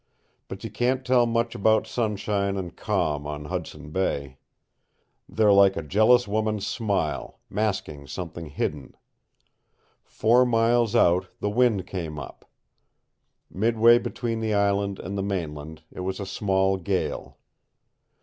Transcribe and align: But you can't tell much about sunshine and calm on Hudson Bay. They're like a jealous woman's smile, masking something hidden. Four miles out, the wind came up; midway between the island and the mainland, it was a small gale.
But 0.47 0.63
you 0.63 0.71
can't 0.71 1.05
tell 1.05 1.27
much 1.27 1.53
about 1.53 1.85
sunshine 1.85 2.57
and 2.57 2.75
calm 2.75 3.27
on 3.27 3.45
Hudson 3.45 3.91
Bay. 3.91 4.39
They're 5.29 5.53
like 5.53 5.77
a 5.77 5.83
jealous 5.83 6.27
woman's 6.27 6.65
smile, 6.65 7.39
masking 7.51 8.07
something 8.07 8.47
hidden. 8.47 8.95
Four 10.03 10.43
miles 10.43 10.95
out, 10.95 11.27
the 11.39 11.51
wind 11.51 11.85
came 11.85 12.17
up; 12.17 12.49
midway 13.47 13.99
between 13.99 14.39
the 14.39 14.55
island 14.55 14.97
and 14.97 15.15
the 15.15 15.21
mainland, 15.21 15.83
it 15.91 15.99
was 15.99 16.19
a 16.19 16.25
small 16.25 16.77
gale. 16.77 17.37